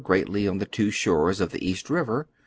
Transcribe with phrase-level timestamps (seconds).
[0.03, 2.25] gi eatly on tlie two shores of the East liiver.